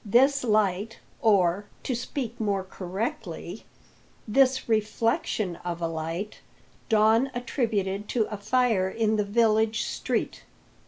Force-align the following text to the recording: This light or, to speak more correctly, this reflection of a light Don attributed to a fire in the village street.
This 0.03 0.43
light 0.43 0.97
or, 1.21 1.67
to 1.83 1.93
speak 1.93 2.39
more 2.39 2.63
correctly, 2.63 3.65
this 4.27 4.67
reflection 4.67 5.57
of 5.57 5.79
a 5.79 5.85
light 5.87 6.39
Don 6.89 7.29
attributed 7.35 8.09
to 8.09 8.23
a 8.31 8.37
fire 8.37 8.89
in 8.89 9.17
the 9.17 9.23
village 9.23 9.83
street. 9.83 10.41